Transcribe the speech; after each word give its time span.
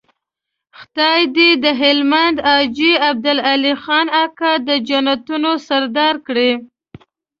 خدای 0.77 1.21
دې 1.35 1.49
د 1.63 1.65
هلمند 1.81 2.37
حاجي 2.49 2.93
عبدالعلي 3.09 3.73
خان 3.83 4.07
اکا 4.23 4.51
د 4.67 4.69
جنتونو 4.87 5.51
سردار 5.67 6.15
کړي. 6.27 6.51